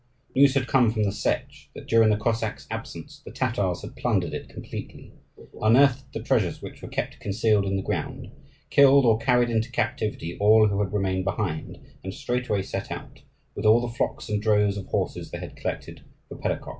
[0.35, 4.33] News had come from the Setch that during the Cossacks' absence the Tatars had plundered
[4.33, 5.13] it completely,
[5.61, 8.31] unearthed the treasures which were kept concealed in the ground,
[8.71, 13.21] killed or carried into captivity all who had remained behind, and straightway set out,
[13.53, 16.69] with all the flocks and droves of horses they had collected, for Perekop.